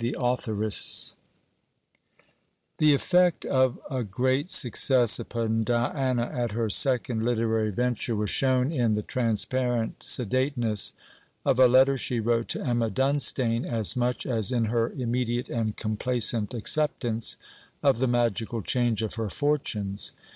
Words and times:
THE 0.00 0.14
AUTHORESS 0.14 1.16
The 2.76 2.94
effect 2.94 3.44
of 3.44 3.80
a 3.90 4.04
great 4.04 4.48
success 4.48 5.18
upon 5.18 5.64
Diana, 5.64 6.22
at 6.32 6.52
her 6.52 6.70
second 6.70 7.24
literary 7.24 7.72
venture, 7.72 8.14
was 8.14 8.30
shown 8.30 8.70
in 8.70 8.94
the 8.94 9.02
transparent 9.02 10.04
sedateness 10.04 10.92
of 11.44 11.58
a 11.58 11.66
letter 11.66 11.98
she 11.98 12.20
wrote 12.20 12.46
to 12.50 12.62
Emma 12.64 12.90
Dunstane, 12.90 13.64
as 13.64 13.96
much 13.96 14.24
as 14.24 14.52
in 14.52 14.66
her 14.66 14.90
immediate 14.90 15.48
and 15.48 15.76
complacent 15.76 16.54
acceptance 16.54 17.36
of 17.82 17.98
the 17.98 18.06
magical 18.06 18.62
change 18.62 19.02
of 19.02 19.14
her 19.14 19.28
fortunes. 19.28 20.12